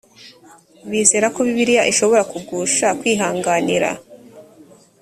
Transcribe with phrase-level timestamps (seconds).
[0.89, 3.89] bizera ko bibiliya ishobora kugufasha kwihanganira